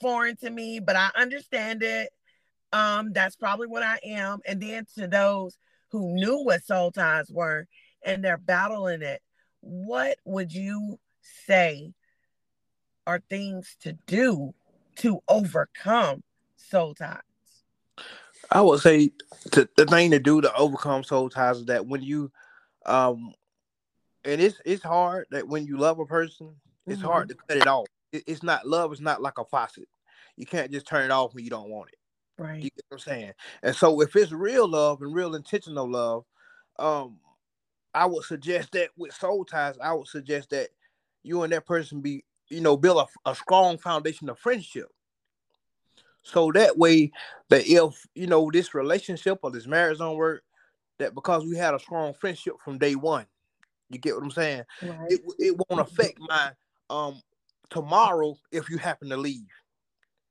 [0.00, 2.10] foreign to me, but I understand it.
[2.72, 4.40] Um, that's probably what I am.
[4.46, 5.56] And then to those
[5.90, 7.66] who knew what soul ties were
[8.06, 9.20] and they're battling it,
[9.60, 10.98] what would you
[11.44, 11.92] say
[13.06, 14.54] are things to do
[14.96, 16.22] to overcome
[16.56, 17.20] soul ties?
[18.50, 19.10] I would say
[19.52, 22.30] to, the thing to do to overcome soul ties is that when you,
[22.86, 23.34] um,
[24.24, 26.54] and it's it's hard that when you love a person,
[26.86, 27.06] it's Mhm.
[27.06, 27.86] hard to cut it off.
[28.12, 28.92] It, it's not love.
[28.92, 29.88] It's not like a faucet.
[30.36, 31.98] You can't just turn it off when you don't want it.
[32.38, 32.62] Right.
[32.62, 33.32] You get what I'm saying?
[33.62, 36.24] And so if it's real love and real intentional love,
[36.78, 37.18] um,
[37.96, 40.68] I would suggest that with soul ties, I would suggest that
[41.22, 44.88] you and that person be, you know, build a, a strong foundation of friendship.
[46.22, 47.10] So that way
[47.48, 50.42] that if you know this relationship or this marriage don't work,
[50.98, 53.24] that because we had a strong friendship from day one,
[53.88, 54.64] you get what I'm saying?
[54.82, 55.12] Right.
[55.12, 56.50] It it won't affect my
[56.90, 57.22] um
[57.70, 59.48] tomorrow if you happen to leave.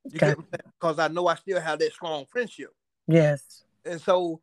[0.04, 0.28] You Okay.
[0.28, 0.74] get what I'm saying?
[0.80, 2.70] Because I know I still have that strong friendship.
[3.08, 3.64] Yes.
[3.86, 4.40] And so,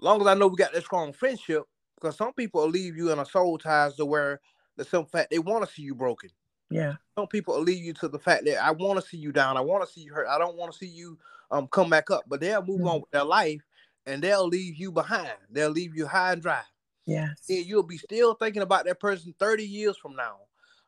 [0.00, 1.64] long as I know we got that strong friendship,
[2.00, 4.40] because some people will leave you in a soul ties to where
[4.76, 6.30] the simple fact they want to see you broken.
[6.70, 6.94] Yeah.
[7.16, 9.56] Some people will leave you to the fact that I want to see you down,
[9.56, 11.18] I want to see you hurt, I don't want to see you
[11.50, 12.24] um come back up.
[12.26, 13.62] But they'll move on with their life
[14.06, 15.32] and they'll leave you behind.
[15.50, 16.62] They'll leave you high and dry.
[17.06, 17.44] Yes.
[17.48, 20.36] And you'll be still thinking about that person 30 years from now.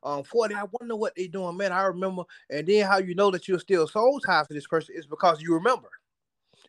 [0.03, 1.73] Um, 40, I wonder what they're doing, man.
[1.73, 4.94] I remember, and then how you know that you're still soul ties to this person
[4.96, 5.88] is because you remember.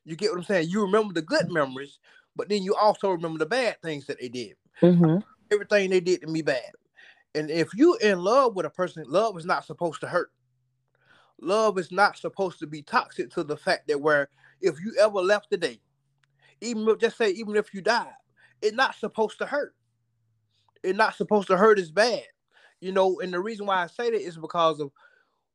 [0.03, 0.69] You get what I'm saying?
[0.69, 1.99] You remember the good memories,
[2.41, 4.55] but then you also remember the bad things that they did.
[4.81, 5.17] Mm-hmm.
[5.51, 6.71] Everything they did to me bad.
[7.35, 10.31] And if you in love with a person, love is not supposed to hurt.
[11.39, 14.27] Love is not supposed to be toxic to the fact that where
[14.59, 15.79] if you ever left today,
[16.61, 18.07] even if, just say even if you died,
[18.63, 19.75] it's not supposed to hurt.
[20.81, 22.23] It's not supposed to hurt as bad.
[22.79, 24.89] You know, and the reason why I say that is because of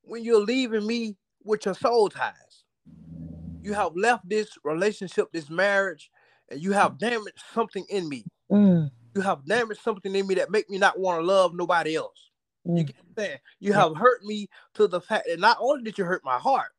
[0.03, 2.63] when you're leaving me with your soul ties,
[3.61, 6.13] you have left this relationship, this marriage,
[6.51, 8.25] and you have damaged something in me.
[8.51, 8.91] Mm.
[9.15, 12.31] You have damaged something in me that make me not want to love nobody else.
[12.65, 12.87] You Mm.
[12.87, 13.39] get what I'm saying?
[13.61, 16.73] You have hurt me to the fact that not only did you hurt my heart,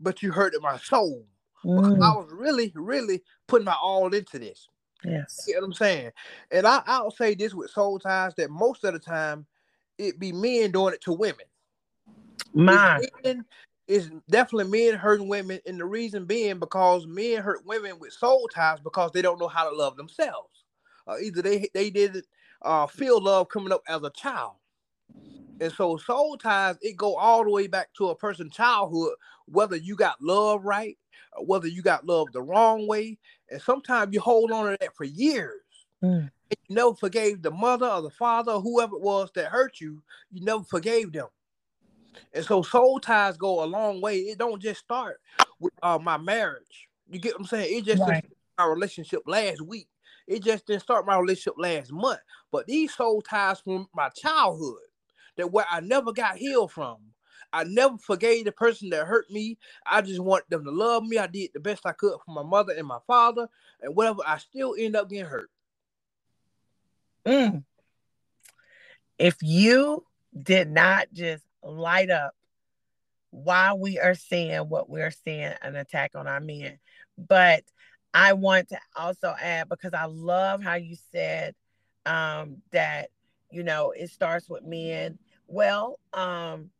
[0.00, 1.26] but you hurted my soul.
[1.62, 2.16] Because I Mm.
[2.16, 4.68] was really, really putting my all into this.
[5.04, 5.44] Yes.
[5.46, 6.12] You know what I'm saying?
[6.50, 9.46] And I, I'll say this with soul ties that most of the time
[9.98, 11.46] it be men doing it to women.
[12.54, 13.06] My.
[13.88, 18.48] It's, definitely men hurting women, and the reason being because men hurt women with soul
[18.52, 20.64] ties because they don't know how to love themselves.
[21.06, 22.26] Uh, either they they didn't
[22.62, 24.54] uh, feel love coming up as a child,
[25.60, 29.14] and so soul ties it go all the way back to a person's childhood,
[29.46, 30.98] whether you got love right,
[31.36, 33.16] or whether you got love the wrong way,
[33.50, 35.62] and sometimes you hold on to that for years.
[36.02, 36.30] Mm.
[36.48, 39.80] And you never forgave the mother or the father or whoever it was that hurt
[39.80, 40.02] you.
[40.30, 41.26] You never forgave them.
[42.32, 44.18] And so soul ties go a long way.
[44.18, 45.20] It don't just start
[45.60, 46.88] with uh, my marriage.
[47.10, 47.78] You get what I'm saying?
[47.78, 48.24] It just Right.
[48.58, 49.88] my relationship last week.
[50.26, 52.20] It just didn't start my relationship last month.
[52.50, 54.80] But these soul ties from my childhood,
[55.36, 56.96] that where I never got healed from.
[57.52, 59.56] I never forgave the person that hurt me.
[59.86, 61.16] I just want them to love me.
[61.18, 63.48] I did the best I could for my mother and my father,
[63.80, 64.22] and whatever.
[64.26, 65.50] I still end up getting hurt.
[67.24, 67.64] Mm.
[69.18, 70.04] If you
[70.42, 72.34] did not just light up
[73.30, 76.78] why we are seeing what we're seeing an attack on our men,
[77.18, 77.64] but
[78.14, 81.54] I want to also add because I love how you said
[82.06, 83.10] um, that
[83.50, 85.18] you know it starts with men.
[85.48, 86.70] Well, um,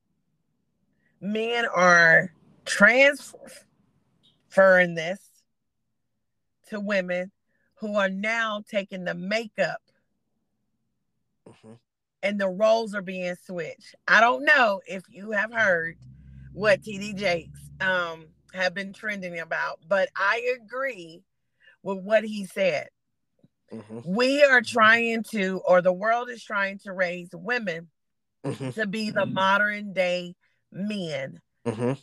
[1.20, 2.32] men are
[2.64, 5.20] transferring this
[6.68, 7.30] to women
[7.74, 9.82] who are now taking the makeup
[11.46, 11.78] Mhm.
[12.26, 13.94] And the roles are being switched.
[14.08, 15.96] I don't know if you have heard
[16.52, 21.22] what TD Jakes um have been trending about, but I agree
[21.82, 22.88] with what he said.
[23.72, 24.04] Mhm.
[24.04, 27.90] We are trying to, or the world is trying to raise women
[28.44, 28.74] Mhm.
[28.74, 30.34] to be the modern day
[30.72, 31.40] men.
[31.64, 32.02] Mhm.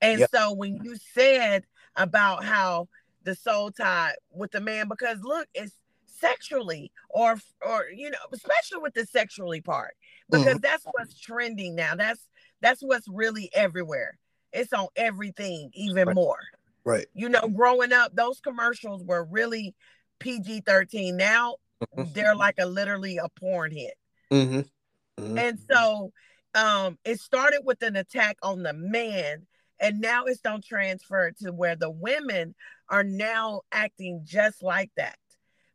[0.00, 0.30] And Yep.
[0.30, 1.64] so when you said
[1.96, 2.88] about how
[3.24, 5.74] the soul tie with the man because look, it's
[6.18, 9.94] sexually or or you know, especially with the sexually part
[10.30, 10.58] because mm-hmm.
[10.58, 11.94] that's what's trending now.
[11.94, 12.26] That's
[12.60, 14.18] that's what's really everywhere.
[14.52, 16.14] It's on everything even right.
[16.14, 16.40] more.
[16.84, 17.06] Right.
[17.14, 19.74] You know, growing up, those commercials were really
[20.20, 21.16] PG 13.
[21.16, 22.12] Now mm-hmm.
[22.12, 23.94] they're like a literally a porn hit.
[24.32, 25.22] Mm-hmm.
[25.22, 25.38] Mm-hmm.
[25.38, 26.12] And so
[26.54, 29.46] um it started with an attack on the man
[29.80, 32.54] and now it's don't transfer to where the women
[32.88, 35.16] are now acting just like that.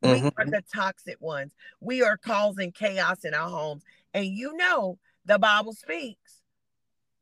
[0.04, 0.26] Mm-hmm.
[0.26, 1.54] We are the toxic ones.
[1.80, 3.84] We are causing chaos in our homes.
[4.14, 6.42] And you know, the Bible speaks.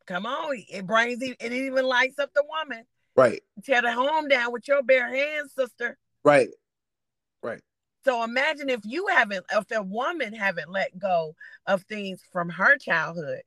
[0.07, 2.85] Come on, it brings it, it even lights up the woman.
[3.15, 3.41] Right.
[3.63, 5.97] Tear the home down with your bare hands, sister.
[6.23, 6.49] Right.
[7.43, 7.61] Right.
[8.03, 11.35] So imagine if you haven't, if a woman haven't let go
[11.67, 13.41] of things from her childhood.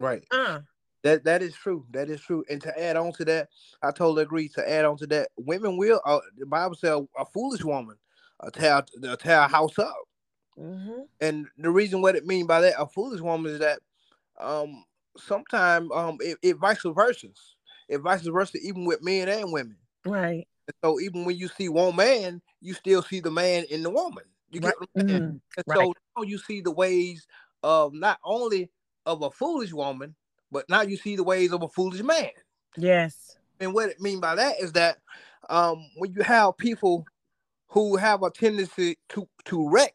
[0.00, 0.24] Right.
[0.30, 0.60] Uh.
[1.04, 1.86] That that is true.
[1.92, 2.44] That is true.
[2.50, 3.48] And to add on to that,
[3.80, 4.48] I totally agree.
[4.48, 6.00] To add on to that, women will.
[6.04, 7.96] Uh, the Bible says a foolish woman
[8.40, 8.82] uh, tear
[9.18, 9.96] tear a house up.
[10.58, 11.02] Mm-hmm.
[11.20, 13.80] And the reason what it mean by that, a foolish woman, is that
[14.38, 14.84] um
[15.16, 17.28] sometimes um it, it vice versa.
[17.88, 19.76] It vice versa even with men and women.
[20.04, 20.46] Right.
[20.66, 23.90] And so even when you see one man, you still see the man in the
[23.90, 24.24] woman.
[24.50, 24.80] You get right.
[24.80, 25.22] what I'm saying?
[25.22, 25.36] Mm-hmm.
[25.56, 25.78] And right.
[25.78, 27.26] so now you see the ways
[27.62, 28.70] of not only
[29.04, 30.14] of a foolish woman,
[30.50, 32.30] but now you see the ways of a foolish man.
[32.76, 33.36] Yes.
[33.60, 34.98] And what it mean by that is that
[35.48, 37.06] um when you have people
[37.68, 39.94] who have a tendency to to wreck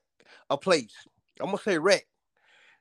[0.50, 0.94] a place,
[1.40, 2.06] I'm gonna say wreck.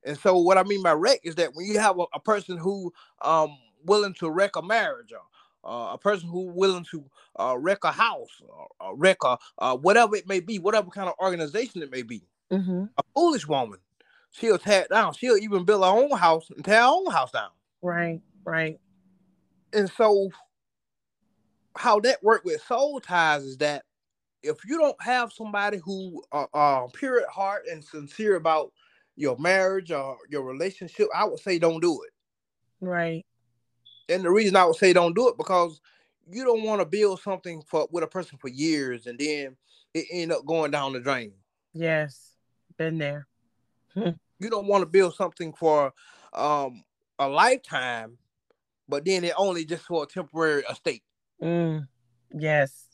[0.05, 2.57] And so what I mean by wreck is that when you have a, a person
[2.57, 5.20] who um willing to wreck a marriage or
[5.64, 7.05] uh, a person who willing to
[7.38, 11.09] uh, wreck a house or, or wreck a uh, whatever it may be, whatever kind
[11.09, 12.22] of organization it may be.
[12.50, 12.85] Mm-hmm.
[12.96, 13.79] A foolish woman,
[14.33, 15.12] she'll tear it down.
[15.12, 17.50] She'll even build her own house and tear her own house down.
[17.83, 18.81] Right, right.
[19.72, 20.31] And so,
[21.76, 23.85] how that work with soul ties is that
[24.42, 28.72] if you don't have somebody who are uh, pure at heart and sincere about
[29.16, 32.12] your marriage or your relationship, I would say don't do it.
[32.81, 33.26] Right.
[34.09, 35.81] And the reason I would say don't do it because
[36.31, 39.57] you don't want to build something for with a person for years and then
[39.94, 41.33] it end up going down the drain.
[41.72, 42.35] Yes,
[42.76, 43.26] been there.
[43.94, 45.92] you don't want to build something for
[46.33, 46.83] um
[47.18, 48.16] a lifetime,
[48.88, 51.03] but then it only just for a temporary estate.
[51.42, 51.87] Mm,
[52.33, 52.89] yes.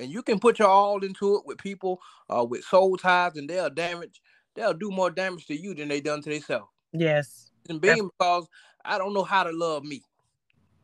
[0.00, 3.48] And you can put your all into it with people uh, with soul ties, and
[3.48, 4.20] they'll damage.
[4.54, 6.70] They'll do more damage to you than they done to themselves.
[6.92, 7.50] Yes.
[7.68, 8.48] And being because
[8.84, 10.02] I don't know how to love me.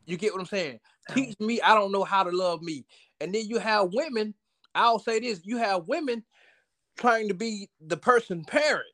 [0.06, 0.80] You get what I'm saying?
[1.10, 1.60] Teach me.
[1.60, 2.84] I don't know how to love me.
[3.20, 4.34] And then you have women.
[4.74, 6.24] I'll say this: you have women
[6.96, 8.86] trying to be the person parent.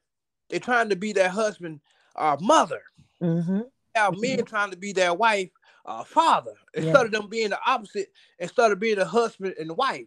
[0.49, 1.81] They're trying to be their husband
[2.17, 2.83] or uh, mother.
[3.23, 3.61] Mm-hmm.
[3.95, 4.45] Have men mm-hmm.
[4.45, 5.51] trying to be their wife,
[5.91, 7.03] uh, father, instead yeah.
[7.03, 10.07] of them being the opposite, instead of being the husband and the wife.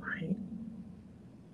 [0.00, 0.36] Right.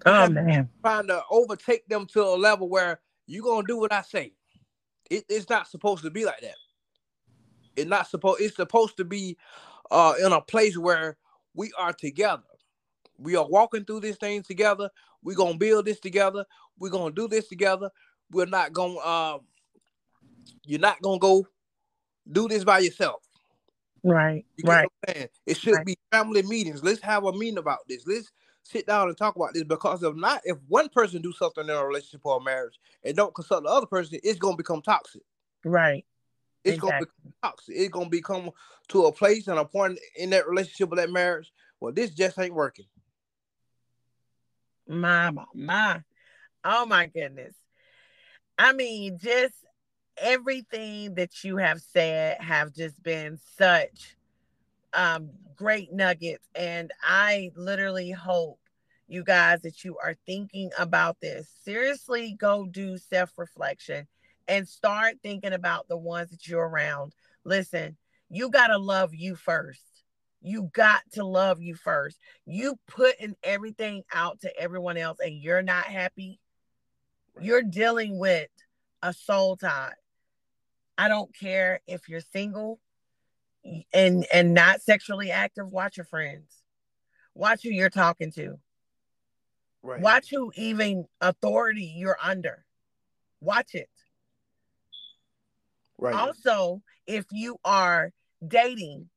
[0.07, 0.69] Oh man.
[0.83, 4.33] Trying to overtake them to a level where you're gonna do what I say.
[5.11, 6.57] It, it's not supposed to be like that.
[7.77, 8.41] It's not supposed.
[8.41, 9.37] It's supposed to be
[9.91, 11.19] uh, in a place where
[11.55, 12.43] we are together.
[13.19, 14.89] We are walking through this thing together.
[15.23, 16.47] We're gonna build this together.
[16.79, 17.91] We're gonna do this together.
[18.31, 19.41] We're not gonna um,
[20.65, 21.47] you're not gonna go
[22.31, 23.24] do this by yourself.
[24.05, 24.45] Right.
[24.65, 24.87] right.
[25.47, 25.87] It should right.
[25.87, 26.85] be family meetings.
[26.85, 28.07] Let's have a meeting about this.
[28.07, 28.31] Let's
[28.63, 31.71] sit down and talk about this because if not, if one person do something in
[31.71, 35.23] a relationship or a marriage and don't consult the other person, it's gonna become toxic.
[35.65, 36.05] Right.
[36.65, 36.91] It's exactly.
[36.91, 37.75] gonna become toxic.
[37.77, 38.51] It's gonna become
[38.89, 41.51] to a place and a point in that relationship or that marriage.
[41.81, 42.87] Well, this just ain't working.
[44.87, 46.03] My my,
[46.63, 47.55] oh my goodness.
[48.59, 49.55] I mean, just
[50.17, 54.17] everything that you have said have just been such
[54.93, 56.49] um, great nuggets.
[56.55, 58.59] And I literally hope
[59.09, 61.49] you guys that you are thinking about this.
[61.65, 64.07] Seriously, go do self reflection
[64.49, 67.13] and start thinking about the ones that you're around.
[67.45, 67.97] Listen,
[68.31, 69.83] you got to love you first.
[70.43, 72.19] You got to love you first.
[72.45, 76.39] You putting everything out to everyone else and you're not happy.
[77.41, 78.49] You're dealing with
[79.03, 79.93] a soul tie.
[80.97, 82.81] I don't care if you're single
[83.93, 86.63] and and not sexually active, watch your friends.
[87.35, 88.59] Watch who you're talking to.
[89.83, 90.01] Right.
[90.01, 92.65] Watch who even authority you're under.
[93.41, 93.91] Watch it.
[95.99, 96.15] Right.
[96.15, 98.13] Also, if you are
[98.47, 99.09] dating,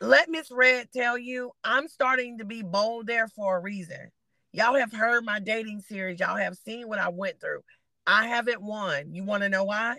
[0.00, 4.10] let Miss Red tell you, I'm starting to be bold there for a reason.
[4.52, 6.20] Y'all have heard my dating series.
[6.20, 7.62] Y'all have seen what I went through.
[8.06, 9.12] I haven't won.
[9.14, 9.98] You want to know why?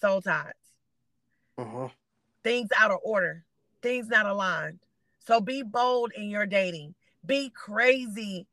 [0.00, 0.52] Soul ties.
[1.58, 1.88] Uh-huh.
[2.42, 3.44] Things out of order.
[3.82, 4.80] things not aligned.
[5.26, 6.94] So be bold in your dating.
[7.24, 8.46] Be crazy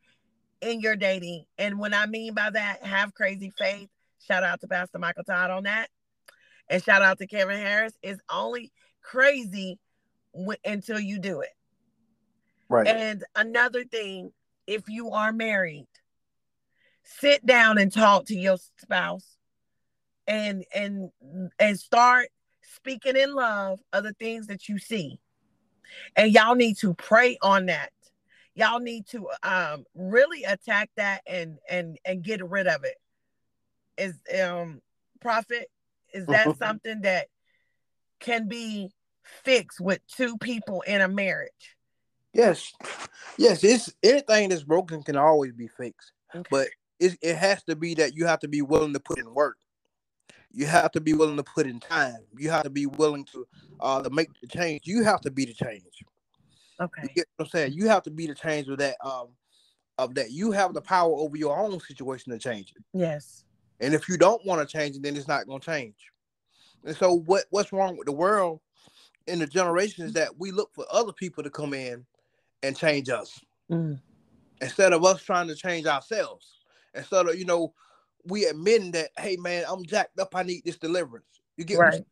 [0.61, 1.45] in your dating.
[1.57, 3.89] And when I mean by that, have crazy faith.
[4.27, 5.87] Shout out to Pastor Michael Todd on that.
[6.69, 7.93] And shout out to Kevin Harris.
[8.03, 8.71] It's only
[9.01, 9.79] crazy
[10.33, 11.49] w- until you do it.
[12.69, 12.87] Right.
[12.87, 14.31] And another thing,
[14.67, 15.87] if you are married,
[17.03, 19.37] sit down and talk to your spouse
[20.27, 21.11] and and
[21.59, 22.29] and start
[22.61, 25.19] speaking in love of the things that you see.
[26.15, 27.91] And y'all need to pray on that.
[28.55, 32.97] Y'all need to um really attack that and and and get rid of it.
[33.97, 34.81] Is um
[35.19, 35.69] prophet
[36.13, 36.57] is that Mhm.
[36.57, 37.27] something that
[38.19, 38.91] can be
[39.23, 41.75] fixed with two people in a marriage?
[42.33, 42.71] Yes.
[43.37, 43.63] Yes.
[43.63, 46.11] It's anything that's broken can always be fixed.
[46.33, 46.47] Okay.
[46.49, 46.69] But
[47.01, 49.57] it, it has to be that you have to be willing to put in work.
[50.51, 52.19] You have to be willing to put in time.
[52.37, 53.47] You have to be willing to
[53.79, 54.81] uh to make the change.
[54.85, 55.83] You have to be the change.
[55.99, 57.11] You okay.
[57.15, 57.73] get what I'm saying?
[57.73, 59.29] You have to be the change of that um
[59.97, 60.31] of that.
[60.31, 62.83] You have the power over your own situation to change it.
[62.93, 63.45] Yes.
[63.79, 65.95] And if you don't want to change it, then it's not gonna change.
[66.85, 68.59] And so what what's wrong with the world
[69.25, 72.05] in the generation is that we look for other people to come in
[72.61, 73.39] and change us
[73.71, 73.99] Mm.
[74.61, 76.60] instead of us trying to change ourselves.
[76.93, 77.73] Instead of, you know,
[78.25, 81.25] we admitting that, hey man, I'm jacked up, I need this deliverance.
[81.57, 82.05] You get Right.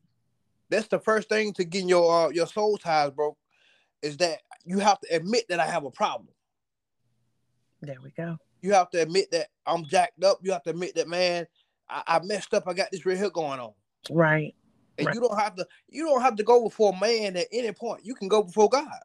[0.69, 3.37] that's the first thing to getting your uh, your soul ties broke
[4.01, 6.33] is that you have to admit that I have a problem.
[7.81, 8.37] There we go.
[8.61, 10.39] You have to admit that I'm jacked up.
[10.41, 11.47] You have to admit that man,
[11.89, 12.67] I, I messed up.
[12.67, 13.73] I got this right here going on.
[14.09, 14.55] Right.
[14.97, 15.15] And Right.
[15.15, 18.05] you don't have to you don't have to go before man at any point.
[18.05, 18.99] You can go before God.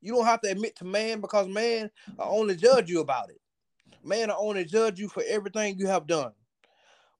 [0.00, 3.40] You don't have to admit to man because man will only judge you about it.
[4.02, 6.32] Man will only judge you for everything you have done.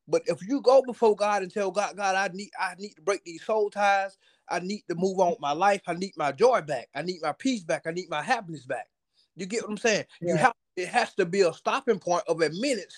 [0.07, 3.03] But if you go before God and tell God, God, I need I need to
[3.03, 4.19] break these soul ties.
[4.49, 5.81] I need to move on with my life.
[5.87, 6.89] I need my joy back.
[6.95, 7.87] I need my peace back.
[7.87, 8.89] I need my happiness back.
[9.37, 10.05] You get what I'm saying?
[10.21, 12.93] You have it has to be a stopping point of admit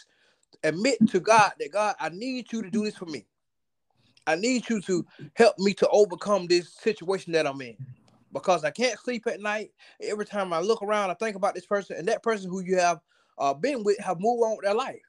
[0.64, 3.26] admit to God that God, I need you to do this for me.
[4.26, 7.76] I need you to help me to overcome this situation that I'm in.
[8.32, 9.70] Because I can't sleep at night.
[10.02, 12.76] Every time I look around, I think about this person, and that person who you
[12.76, 13.00] have
[13.38, 15.02] uh, been with have moved on with their life.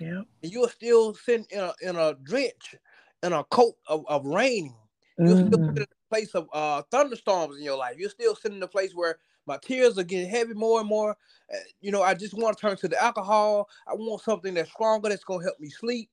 [0.00, 0.22] Yeah.
[0.42, 2.74] And you're still sitting in a in a drench,
[3.22, 4.74] in a coat of, of rain.
[5.18, 5.66] You're still Mhm.
[5.66, 7.96] sitting in a place of uh, thunderstorms in your life.
[7.98, 11.16] You're still sitting in a place where my tears are getting heavy more and more.
[11.52, 13.68] Uh, you know, I just want to turn to the alcohol.
[13.86, 16.10] I want something that's stronger that's gonna help me sleep.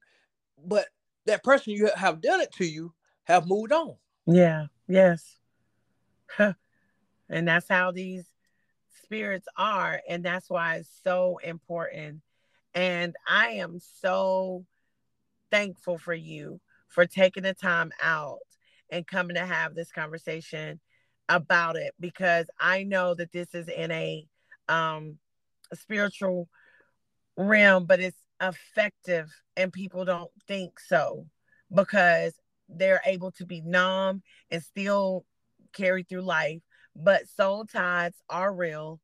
[0.65, 0.87] But
[1.25, 3.95] that person you have done it to you have moved on.
[4.25, 4.67] Yeah.
[4.87, 5.37] Yes.
[6.37, 6.55] and
[7.47, 8.30] that's how these
[9.11, 10.01] spirits are.
[10.07, 12.21] And that's why it's so important.
[12.73, 14.65] And I am so
[15.51, 18.39] thankful for you for taking the time out
[18.89, 20.79] and coming to have this conversation
[21.27, 24.25] about it because I know that this is in a
[24.69, 25.17] um
[25.71, 26.47] a spiritual
[27.37, 31.25] realm, but it's effective and people don't think so
[31.73, 32.33] because
[32.69, 35.25] they're able to be numb and still
[35.73, 36.61] carry through life.
[36.95, 38.99] But soul ties are real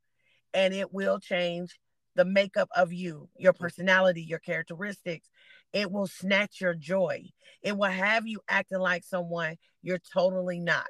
[0.54, 1.80] and it will change
[2.16, 5.30] the makeup of you, your personality, your characteristics.
[5.74, 7.26] It will snatch your joy.
[7.62, 10.88] It will have you acting like someone you're totally not.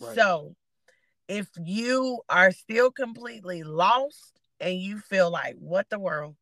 [0.00, 0.14] Right.
[0.14, 0.54] So,
[1.28, 6.36] if you are still completely lost and you feel like, what the world,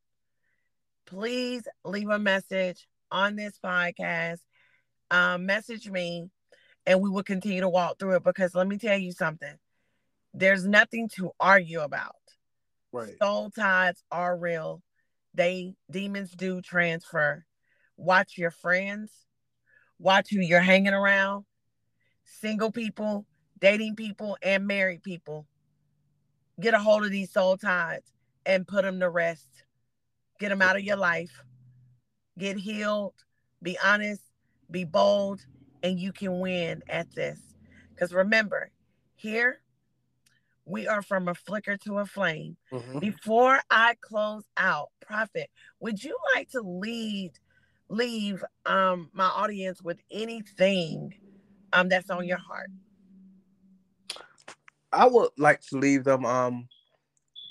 [1.07, 4.41] please leave a message on this podcast.
[5.11, 6.29] Um, message me
[6.87, 9.55] and we will continue to walk through it because let me tell you something
[10.35, 12.17] there's nothing to argue about.
[12.93, 13.15] Right.
[13.21, 14.83] Soul ties are real.
[15.35, 17.45] They demons do transfer.
[17.97, 19.13] Watch your friends.
[19.99, 21.45] Watch who you're hanging around.
[22.25, 23.27] Single people,
[23.59, 25.47] dating people, and married people.
[26.59, 28.03] Get a hold of these soul ties
[28.47, 29.49] and put them to rest.
[30.39, 31.45] Get them out of your life.
[32.39, 33.15] Get healed.
[33.63, 34.23] Be honest.
[34.71, 35.45] Be bold.
[35.83, 37.39] And you can win at this.
[37.91, 38.71] Because remember,
[39.17, 39.61] here
[40.71, 42.57] we are from a flicker to a flame.
[42.73, 43.01] Mhm.
[43.01, 45.51] Before I close out, Prophet,
[45.81, 47.33] would you like to lead
[47.89, 51.13] leave um my audience with anything
[51.73, 52.71] um that's on your heart?
[54.93, 56.69] I would like to leave them um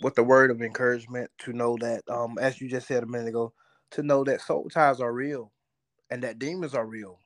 [0.01, 3.27] with the word of encouragement to know that um as you just said a minute
[3.27, 3.53] ago,
[3.91, 5.51] to know that soul ties are real
[6.09, 7.19] and that demons are real.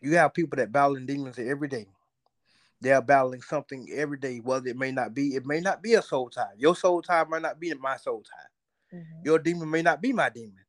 [0.00, 1.88] You have people that battling demons every day.
[2.84, 5.94] They are battling something every day, whether it may not be, it may not be
[5.94, 6.52] a soul tie.
[6.58, 8.96] Your soul tie might not be my soul tie.
[8.96, 9.24] Mm-hmm.
[9.24, 10.66] Your demon may not be my demon.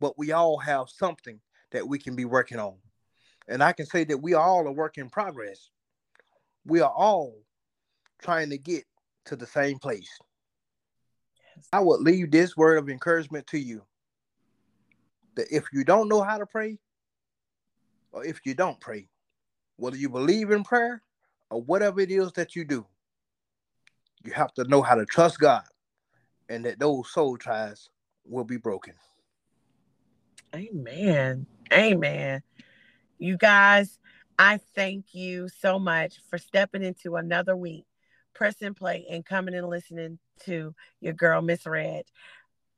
[0.00, 1.38] But we all have something
[1.70, 2.74] that we can be working on.
[3.46, 5.70] And I can say that we all are work in progress.
[6.64, 7.36] we are all
[8.20, 8.84] trying to get
[9.26, 10.10] to the same place.
[11.56, 11.68] Yes.
[11.72, 13.84] I would leave this word of encouragement to you
[15.36, 16.78] that if you don't know how to pray,
[18.10, 19.08] or if you don't pray,
[19.76, 21.00] whether you believe in prayer
[21.50, 22.86] or whatever it is that you do,
[24.24, 25.64] you have to know how to trust God
[26.48, 27.88] and that those soul ties
[28.24, 28.94] will be broken.
[30.54, 31.46] Amen.
[31.72, 32.42] Amen.
[33.18, 33.98] You guys,
[34.38, 37.84] I thank you so much for stepping into another week,
[38.34, 42.04] pressing play, and coming and listening to your girl, Miss Red.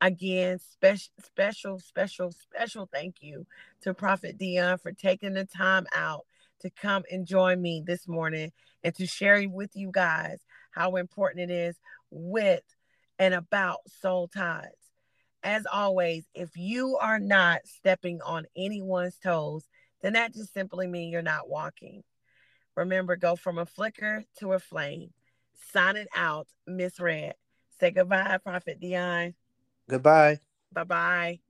[0.01, 3.47] Again, special, special, special, special thank you
[3.83, 6.25] to Prophet Dion for taking the time out
[6.61, 8.53] to come and join me this morning
[8.83, 10.39] and to share with you guys
[10.71, 11.77] how important it is
[12.11, 12.63] with
[13.19, 14.67] and about soul ties.
[15.43, 19.65] As always, if you are not stepping on anyone's toes,
[20.03, 22.03] then that just simply means you're not walking.
[22.77, 25.11] Remember, go from a flicker to a flame.
[25.73, 27.35] Sign it out, Miss Red.
[27.79, 29.35] Say goodbye, Prophet Dion.
[29.89, 30.41] Goodbye.
[30.73, 31.41] Bye bye.